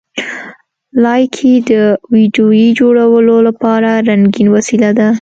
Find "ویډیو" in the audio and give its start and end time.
2.13-2.47